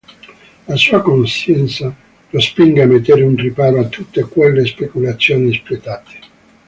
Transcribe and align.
La 0.65 0.75
sua 0.77 0.99
coscienza 0.99 1.93
lo 2.31 2.39
spinge 2.39 2.81
a 2.81 2.87
mettere 2.87 3.21
un 3.21 3.35
riparo 3.35 3.79
a 3.79 3.87
tutte 3.87 4.23
quelle 4.23 4.65
speculazioni 4.65 5.53
spietate. 5.53 6.19